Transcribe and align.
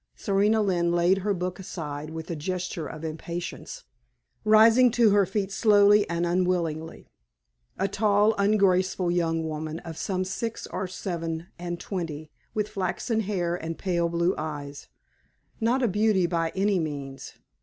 Serena 0.15 0.63
Lynne 0.63 0.91
laid 0.91 1.19
her 1.19 1.31
book 1.31 1.59
aside 1.59 2.09
with 2.09 2.31
a 2.31 2.35
gesture 2.35 2.87
of 2.87 3.05
impatience, 3.05 3.83
rising 4.43 4.89
to 4.89 5.11
her 5.11 5.27
feet 5.27 5.51
slowly 5.51 6.09
and 6.09 6.25
unwillingly. 6.25 7.07
A 7.77 7.87
tall 7.87 8.33
ungraceful 8.39 9.11
young 9.11 9.47
woman 9.47 9.77
of 9.81 9.99
some 9.99 10.25
six 10.25 10.65
or 10.65 10.87
seven 10.87 11.49
and 11.59 11.79
twenty 11.79 12.31
with 12.55 12.67
flaxen 12.67 13.19
hair 13.19 13.55
and 13.55 13.77
pale 13.77 14.09
blue 14.09 14.33
eyes 14.39 14.87
not 15.59 15.83
a 15.83 15.87
beauty 15.87 16.25
by 16.25 16.51
any 16.55 16.79
means. 16.79 17.35